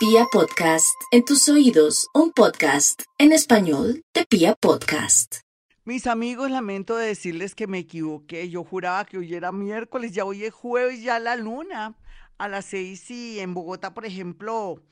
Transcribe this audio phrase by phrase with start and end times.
[0.00, 5.40] Pia Podcast, en tus oídos, un podcast en español de Pia Podcast.
[5.84, 8.48] Mis amigos, lamento decirles que me equivoqué.
[8.48, 11.96] Yo juraba que hoy era miércoles, ya hoy es jueves, ya la luna.
[12.38, 14.82] A las seis y en Bogotá, por ejemplo,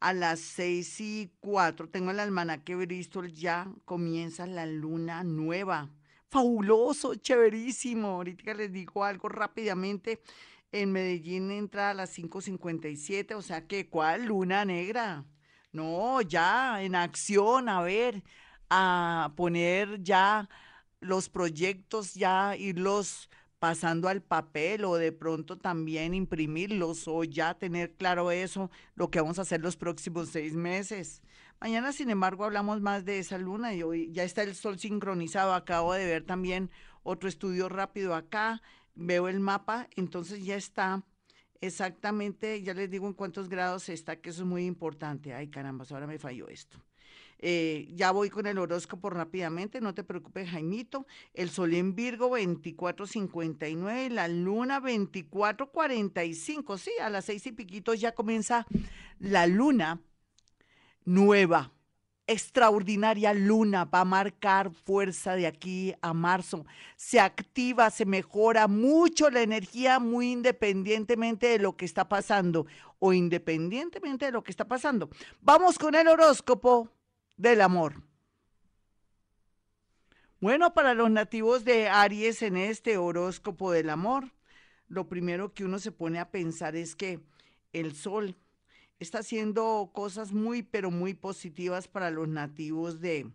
[0.00, 5.88] a las seis y cuatro, tengo el almanaque Bristol, ya comienza la luna nueva.
[6.28, 8.08] Fabuloso, chéverísimo.
[8.08, 10.20] Ahorita les digo algo rápidamente.
[10.70, 15.24] En Medellín entra a las 5.57, o sea que, ¿cuál luna negra?
[15.72, 18.22] No, ya, en acción, a ver,
[18.68, 20.48] a poner ya
[21.00, 27.94] los proyectos, ya irlos pasando al papel o de pronto también imprimirlos o ya tener
[27.94, 31.22] claro eso, lo que vamos a hacer los próximos seis meses.
[31.60, 35.54] Mañana, sin embargo, hablamos más de esa luna y hoy ya está el sol sincronizado.
[35.54, 36.70] Acabo de ver también
[37.02, 38.62] otro estudio rápido acá
[38.98, 41.04] veo el mapa, entonces ya está
[41.60, 45.32] exactamente, ya les digo en cuántos grados está, que eso es muy importante.
[45.34, 46.78] Ay, caramba, ahora me falló esto.
[47.40, 51.06] Eh, ya voy con el horóscopo rápidamente, no te preocupes, Jaimito.
[51.32, 56.78] El sol en Virgo 24.59, la luna 24.45.
[56.78, 58.66] Sí, a las seis y piquitos ya comienza
[59.20, 60.00] la luna
[61.04, 61.72] nueva
[62.28, 66.66] extraordinaria luna va a marcar fuerza de aquí a marzo.
[66.94, 72.66] Se activa, se mejora mucho la energía muy independientemente de lo que está pasando
[72.98, 75.08] o independientemente de lo que está pasando.
[75.40, 76.90] Vamos con el horóscopo
[77.36, 78.02] del amor.
[80.40, 84.30] Bueno, para los nativos de Aries en este horóscopo del amor,
[84.86, 87.20] lo primero que uno se pone a pensar es que
[87.72, 88.36] el sol
[88.98, 93.30] está haciendo cosas muy, pero muy positivas para los nativos de,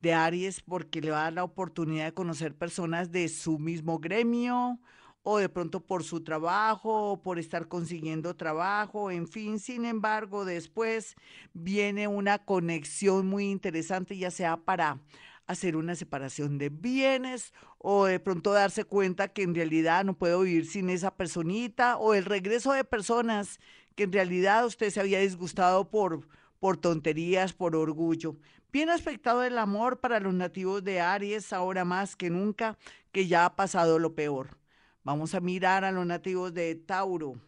[0.00, 3.98] de Aries porque le va a dar la oportunidad de conocer personas de su mismo
[3.98, 4.78] gremio
[5.22, 10.46] o de pronto por su trabajo, o por estar consiguiendo trabajo, en fin, sin embargo,
[10.46, 11.16] después
[11.52, 15.00] viene una conexión muy interesante, ya sea para
[15.46, 20.40] hacer una separación de bienes o de pronto darse cuenta que en realidad no puedo
[20.40, 23.60] vivir sin esa personita o el regreso de personas
[23.98, 26.28] que en realidad usted se había disgustado por,
[26.60, 28.36] por tonterías, por orgullo.
[28.70, 32.78] Bien aspectado el amor para los nativos de Aries, ahora más que nunca,
[33.10, 34.56] que ya ha pasado lo peor.
[35.02, 37.40] Vamos a mirar a los nativos de Tauro.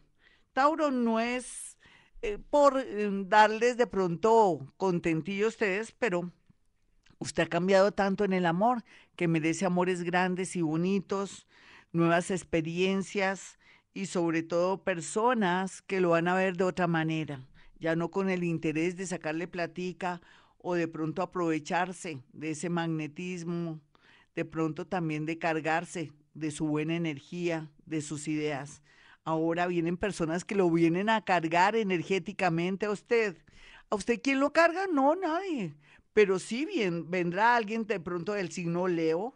[0.52, 1.78] Tauro no es
[2.20, 6.32] eh, por eh, darles de pronto contentillo a ustedes, pero
[7.20, 8.82] usted ha cambiado tanto en el amor
[9.14, 11.46] que merece amores grandes y bonitos,
[11.92, 13.59] nuevas experiencias,
[13.92, 17.46] y sobre todo personas que lo van a ver de otra manera,
[17.78, 20.20] ya no con el interés de sacarle platica
[20.58, 23.80] o de pronto aprovecharse de ese magnetismo,
[24.34, 28.82] de pronto también de cargarse de su buena energía, de sus ideas.
[29.24, 33.36] Ahora vienen personas que lo vienen a cargar energéticamente a usted.
[33.90, 34.86] ¿A usted quién lo carga?
[34.86, 35.74] No, nadie.
[36.12, 39.34] Pero sí bien, vendrá alguien de pronto del signo Leo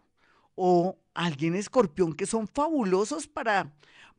[0.55, 3.73] o alguien escorpión que son fabulosos para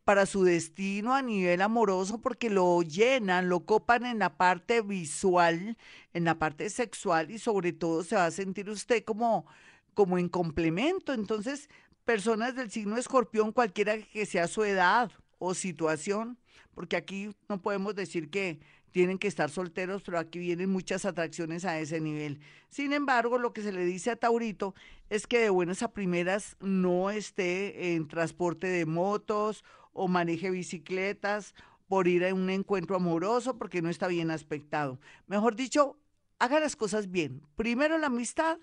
[0.05, 5.77] para su destino a nivel amoroso porque lo llenan, lo copan en la parte visual,
[6.13, 9.47] en la parte sexual y sobre todo se va a sentir usted como,
[9.95, 11.11] como en complemento.
[11.11, 11.69] Entonces,
[12.05, 16.38] personas del signo escorpión, cualquiera que sea su edad o situación,
[16.75, 18.59] porque aquí no podemos decir que
[18.91, 22.39] tienen que estar solteros, pero aquí vienen muchas atracciones a ese nivel.
[22.69, 24.75] Sin embargo, lo que se le dice a Taurito
[25.09, 29.65] es que de buenas a primeras no esté en transporte de motos
[29.95, 31.56] o maneje bicicletas
[31.88, 35.00] por ir a un encuentro amoroso porque no está bien aspectado.
[35.25, 35.97] Mejor dicho,
[36.38, 37.41] haga las cosas bien.
[37.56, 38.59] Primero la amistad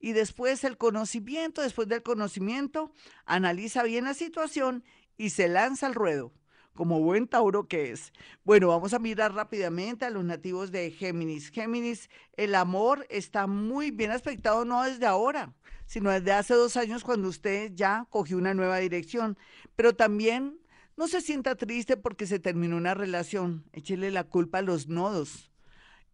[0.00, 1.62] y después el conocimiento.
[1.62, 2.92] Después del conocimiento,
[3.24, 4.84] analiza bien la situación
[5.16, 6.32] y se lanza al ruedo
[6.74, 8.12] como buen Tauro que es.
[8.42, 11.50] Bueno, vamos a mirar rápidamente a los nativos de Géminis.
[11.50, 15.54] Géminis, el amor está muy bien aspectado no desde ahora,
[15.86, 19.38] sino desde hace dos años cuando usted ya cogió una nueva dirección.
[19.76, 20.58] Pero también
[20.96, 23.64] no se sienta triste porque se terminó una relación.
[23.72, 25.50] Échele la culpa a los nodos.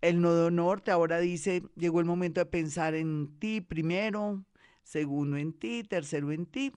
[0.01, 4.43] El nodo norte ahora dice, llegó el momento de pensar en ti primero,
[4.83, 6.73] segundo en ti, tercero en ti.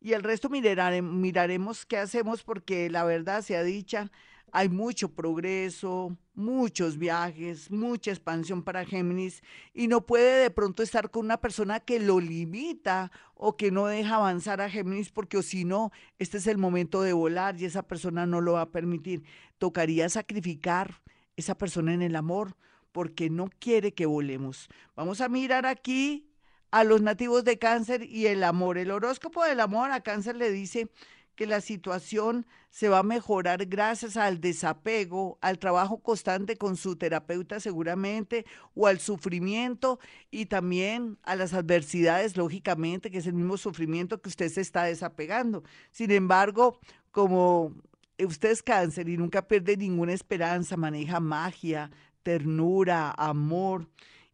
[0.00, 4.10] Y el resto miraremos qué hacemos porque la verdad sea dicha,
[4.52, 11.10] hay mucho progreso, muchos viajes, mucha expansión para Géminis y no puede de pronto estar
[11.10, 15.64] con una persona que lo limita o que no deja avanzar a Géminis porque si
[15.64, 19.24] no, este es el momento de volar y esa persona no lo va a permitir.
[19.56, 21.00] Tocaría sacrificar
[21.36, 22.54] esa persona en el amor
[22.92, 24.68] porque no quiere que volemos.
[24.94, 26.28] Vamos a mirar aquí
[26.70, 28.76] a los nativos de cáncer y el amor.
[28.76, 30.90] El horóscopo del amor a cáncer le dice
[31.34, 36.96] que la situación se va a mejorar gracias al desapego, al trabajo constante con su
[36.96, 39.98] terapeuta seguramente, o al sufrimiento
[40.30, 44.84] y también a las adversidades, lógicamente, que es el mismo sufrimiento que usted se está
[44.84, 45.62] desapegando.
[45.90, 46.78] Sin embargo,
[47.10, 47.74] como
[48.18, 51.90] usted es cáncer y nunca pierde ninguna esperanza, maneja magia,
[52.22, 53.88] ternura, amor,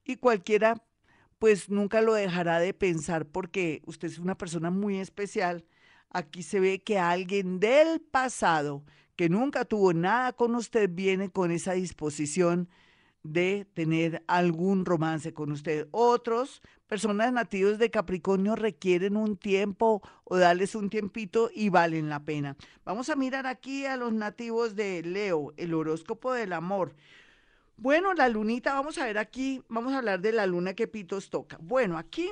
[0.04, 0.82] y cualquiera
[1.38, 5.64] pues nunca lo dejará de pensar porque usted es una persona muy especial.
[6.10, 8.84] Aquí se ve que alguien del pasado
[9.16, 12.68] que nunca tuvo nada con usted viene con esa disposición
[13.22, 15.88] de tener algún romance con usted.
[15.90, 22.24] Otros, personas nativos de Capricornio, requieren un tiempo o darles un tiempito y valen la
[22.24, 22.56] pena.
[22.84, 26.94] Vamos a mirar aquí a los nativos de Leo, el horóscopo del amor.
[27.76, 31.30] Bueno, la lunita, vamos a ver aquí, vamos a hablar de la luna que Pitos
[31.30, 31.58] toca.
[31.60, 32.30] Bueno, aquí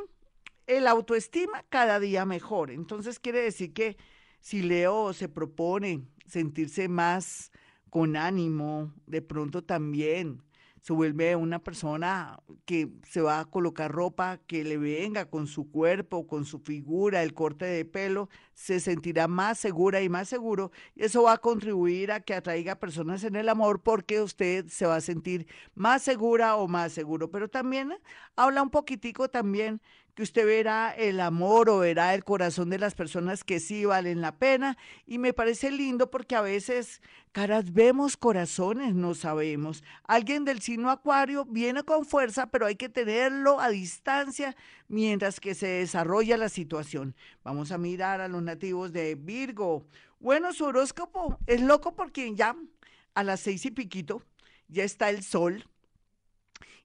[0.66, 2.70] el autoestima cada día mejor.
[2.70, 3.96] Entonces quiere decir que
[4.40, 7.50] si Leo se propone sentirse más
[7.90, 10.42] con ánimo, de pronto también
[10.86, 15.68] se vuelve una persona que se va a colocar ropa que le venga con su
[15.68, 20.70] cuerpo, con su figura, el corte de pelo, se sentirá más segura y más seguro.
[20.94, 24.94] Eso va a contribuir a que atraiga personas en el amor porque usted se va
[24.94, 27.32] a sentir más segura o más seguro.
[27.32, 27.92] Pero también
[28.36, 29.80] habla un poquitico también
[30.16, 34.22] que usted verá el amor o verá el corazón de las personas que sí valen
[34.22, 34.78] la pena.
[35.04, 37.02] Y me parece lindo porque a veces
[37.32, 39.84] caras vemos, corazones no sabemos.
[40.04, 44.56] Alguien del signo acuario viene con fuerza, pero hay que tenerlo a distancia
[44.88, 47.14] mientras que se desarrolla la situación.
[47.44, 49.86] Vamos a mirar a los nativos de Virgo.
[50.18, 52.56] Bueno, su horóscopo es loco porque ya
[53.14, 54.22] a las seis y piquito
[54.66, 55.66] ya está el sol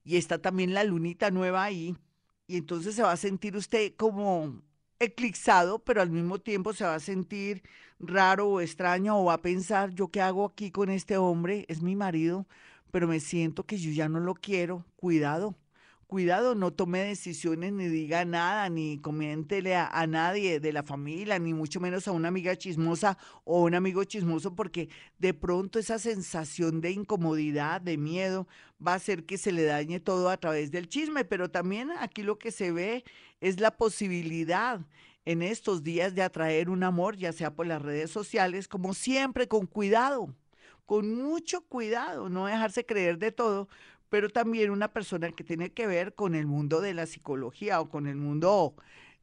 [0.03, 1.95] y está también la lunita nueva ahí
[2.51, 4.61] y entonces se va a sentir usted como
[4.99, 7.63] eclipsado, pero al mismo tiempo se va a sentir
[7.97, 11.65] raro o extraño o va a pensar, ¿yo qué hago aquí con este hombre?
[11.69, 12.45] Es mi marido,
[12.91, 14.85] pero me siento que yo ya no lo quiero.
[14.97, 15.55] Cuidado,
[16.11, 21.53] cuidado, no tome decisiones ni diga nada, ni coméntele a, nadie de la familia, ni
[21.53, 26.81] mucho menos a una amiga chismosa o un amigo chismoso, porque de pronto esa sensación
[26.81, 28.45] de incomodidad, de miedo,
[28.85, 31.23] va a hacer que se le dañe todo a través del chisme.
[31.23, 33.05] Pero también aquí lo que se ve
[33.39, 34.81] es la posibilidad
[35.23, 39.47] en estos días de atraer un amor, ya sea por las redes sociales, como siempre,
[39.47, 40.35] con cuidado
[40.85, 43.69] con mucho cuidado, no dejarse creer de todo,
[44.11, 47.87] pero también una persona que tiene que ver con el mundo de la psicología o
[47.87, 48.75] con el mundo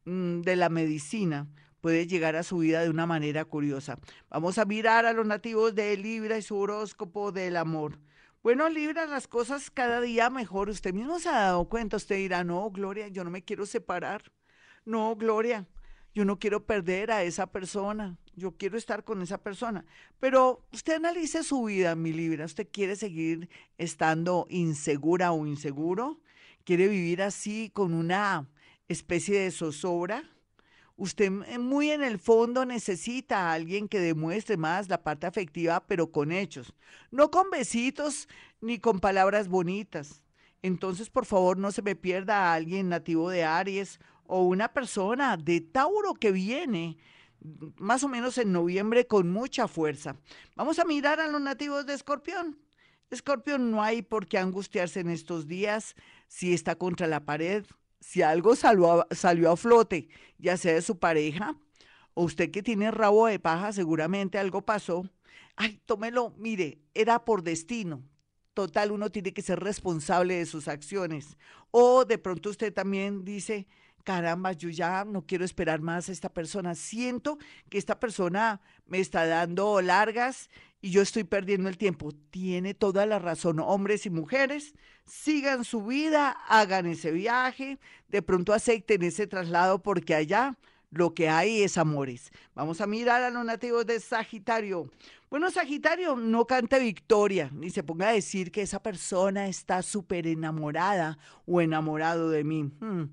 [0.07, 1.47] mm, de la medicina
[1.83, 3.99] puede llegar a su vida de una manera curiosa.
[4.31, 7.99] Vamos a mirar a los nativos de Libra y su horóscopo del amor.
[8.43, 10.71] Bueno, Libra, las cosas cada día mejor.
[10.71, 14.33] Usted mismo se ha dado cuenta, usted dirá, no, Gloria, yo no me quiero separar.
[14.87, 15.67] No, Gloria,
[16.15, 19.85] yo no quiero perder a esa persona, yo quiero estar con esa persona.
[20.21, 26.21] Pero usted analice su vida, mi Libra, ¿usted quiere seguir estando insegura o inseguro?
[26.65, 28.49] ¿Quiere vivir así con una
[28.89, 30.25] especie de zozobra?
[30.97, 36.11] Usted muy en el fondo necesita a alguien que demuestre más la parte afectiva, pero
[36.11, 36.75] con hechos,
[37.13, 38.29] no con besitos
[38.61, 40.25] ni con palabras bonitas.
[40.61, 45.37] Entonces, por favor, no se me pierda a alguien nativo de Aries o una persona
[45.37, 46.99] de Tauro que viene
[47.77, 50.17] más o menos en noviembre con mucha fuerza.
[50.55, 52.59] Vamos a mirar a los nativos de Escorpión.
[53.11, 55.97] Escorpión, no hay por qué angustiarse en estos días
[56.29, 57.65] si está contra la pared,
[58.01, 61.57] si algo salió a, salió a flote, ya sea de su pareja
[62.19, 65.09] o usted que tiene rabo de paja, seguramente algo pasó.
[65.55, 68.03] Ay, tómelo, mire, era por destino.
[68.55, 71.37] Total, uno tiene que ser responsable de sus acciones.
[71.71, 73.69] O de pronto usted también dice,
[74.09, 76.75] caramba, yo ya no quiero esperar más a esta persona.
[76.75, 77.37] Siento
[77.69, 80.49] que esta persona me está dando largas
[80.81, 82.13] y yo estoy perdiendo el tiempo.
[82.31, 84.75] Tiene toda la razón, hombres y mujeres,
[85.05, 90.57] sigan su vida, hagan ese viaje, de pronto acepten ese traslado porque allá
[90.91, 92.33] lo que hay es amores.
[92.55, 94.91] Vamos a mirar a los nativos de Sagitario.
[95.29, 100.27] Bueno, Sagitario, no cante victoria, ni se ponga a decir que esa persona está súper
[100.27, 102.73] enamorada o enamorado de mí.
[102.81, 103.09] Hmm.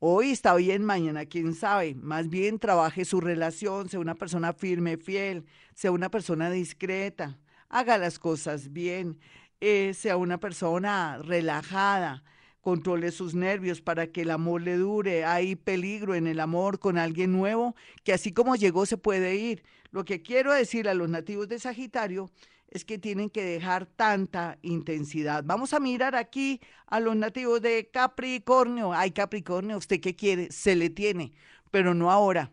[0.00, 1.96] Hoy está bien, mañana quién sabe.
[1.96, 7.36] Más bien trabaje su relación, sea una persona firme, fiel, sea una persona discreta,
[7.68, 9.18] haga las cosas bien,
[9.60, 12.22] eh, sea una persona relajada,
[12.60, 15.24] controle sus nervios para que el amor le dure.
[15.24, 17.74] Hay peligro en el amor con alguien nuevo
[18.04, 19.64] que así como llegó se puede ir.
[19.90, 22.30] Lo que quiero decir a los nativos de Sagitario
[22.70, 25.42] es que tienen que dejar tanta intensidad.
[25.44, 28.92] Vamos a mirar aquí a los nativos de Capricornio.
[28.92, 30.52] Ay, Capricornio, ¿usted qué quiere?
[30.52, 31.32] Se le tiene,
[31.70, 32.52] pero no ahora.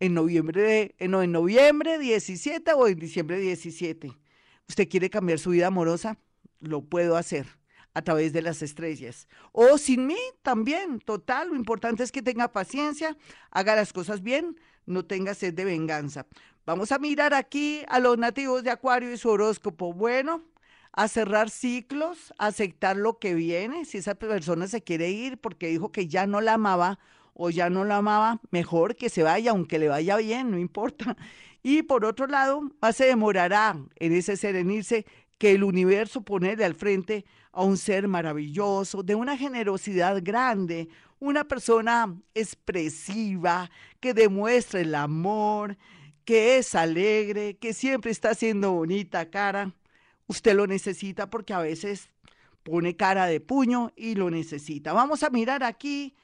[0.00, 4.12] en noviembre, en, en noviembre 17 o en diciembre 17.
[4.68, 6.18] ¿Usted quiere cambiar su vida amorosa?
[6.60, 7.46] Lo puedo hacer
[7.94, 9.28] a través de las estrellas.
[9.52, 11.48] O sin mí también, total.
[11.48, 13.16] Lo importante es que tenga paciencia,
[13.50, 16.26] haga las cosas bien, no tenga sed de venganza.
[16.64, 19.92] Vamos a mirar aquí a los nativos de Acuario y su horóscopo.
[19.92, 20.42] Bueno,
[20.92, 23.84] a cerrar ciclos, a aceptar lo que viene.
[23.84, 27.00] Si esa persona se quiere ir porque dijo que ya no la amaba
[27.34, 31.16] o ya no la amaba, mejor que se vaya, aunque le vaya bien, no importa.
[31.64, 35.04] Y por otro lado, más se demorará en ese serenirse
[35.38, 40.88] que el universo ponerle al frente a un ser maravilloso, de una generosidad grande,
[41.18, 45.76] una persona expresiva, que demuestra el amor,
[46.24, 49.74] que es alegre, que siempre está haciendo bonita cara.
[50.26, 52.10] Usted lo necesita porque a veces
[52.62, 54.92] pone cara de puño y lo necesita.
[54.92, 56.14] Vamos a mirar aquí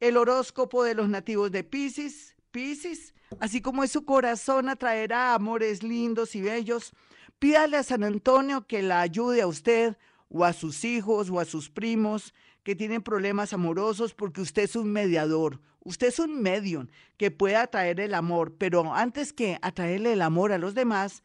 [0.00, 2.36] el horóscopo de los nativos de Pisces.
[2.50, 6.92] Pisces, así como es su corazón, atraerá amores lindos y bellos.
[7.38, 9.96] Pídale a San Antonio que la ayude a usted
[10.28, 14.74] o a sus hijos o a sus primos que tienen problemas amorosos porque usted es
[14.74, 20.14] un mediador, usted es un medium que puede atraer el amor, pero antes que atraerle
[20.14, 21.22] el amor a los demás,